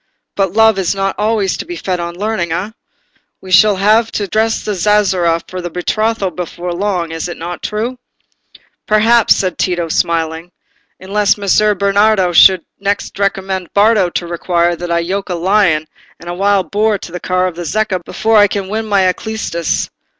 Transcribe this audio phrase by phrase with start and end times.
[0.35, 2.71] But love is not always to be fed on learning, eh?
[3.45, 7.99] I shall have to dress the zazzera for the betrothal before long—is it not true?"
[8.87, 10.51] "Perhaps," said Tito, smiling,
[10.99, 15.85] "unless Messer Bernardo should next recommend Bardo to require that I should yoke a lion
[16.19, 19.03] and a wild boar to the car of the Zecca before I can win my
[19.05, 19.91] Alcestis.